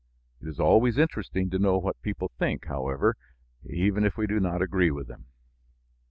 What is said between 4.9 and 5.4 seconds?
them.